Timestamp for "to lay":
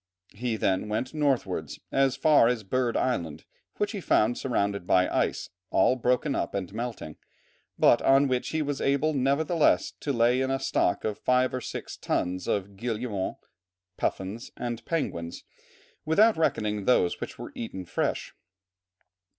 9.99-10.41